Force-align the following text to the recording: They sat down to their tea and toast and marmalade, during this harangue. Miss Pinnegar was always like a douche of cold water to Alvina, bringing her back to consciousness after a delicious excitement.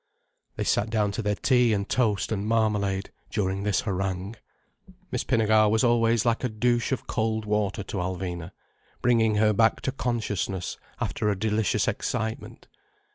They 0.55 0.63
sat 0.63 0.89
down 0.89 1.11
to 1.11 1.21
their 1.21 1.35
tea 1.35 1.73
and 1.73 1.87
toast 1.87 2.31
and 2.31 2.47
marmalade, 2.47 3.11
during 3.29 3.61
this 3.61 3.81
harangue. 3.81 4.35
Miss 5.11 5.23
Pinnegar 5.23 5.69
was 5.69 5.83
always 5.83 6.25
like 6.25 6.43
a 6.43 6.49
douche 6.49 6.91
of 6.91 7.05
cold 7.05 7.45
water 7.45 7.83
to 7.83 7.97
Alvina, 7.97 8.51
bringing 9.03 9.35
her 9.35 9.53
back 9.53 9.79
to 9.81 9.91
consciousness 9.91 10.77
after 10.99 11.29
a 11.29 11.37
delicious 11.37 11.87
excitement. 11.87 12.67